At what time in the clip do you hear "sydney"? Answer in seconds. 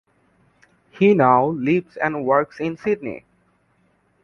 2.75-3.23